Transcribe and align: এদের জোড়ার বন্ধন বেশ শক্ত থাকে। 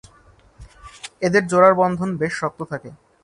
এদের 1.21 1.43
জোড়ার 1.47 1.73
বন্ধন 1.73 2.09
বেশ 2.21 2.33
শক্ত 2.41 2.59
থাকে। 2.71 2.89